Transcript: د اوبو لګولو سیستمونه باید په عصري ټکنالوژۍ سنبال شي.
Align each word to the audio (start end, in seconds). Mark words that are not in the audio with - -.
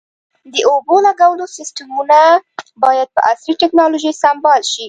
د 0.53 0.55
اوبو 0.71 0.95
لګولو 1.07 1.45
سیستمونه 1.57 2.19
باید 2.83 3.07
په 3.15 3.19
عصري 3.29 3.53
ټکنالوژۍ 3.61 4.13
سنبال 4.21 4.61
شي. 4.71 4.79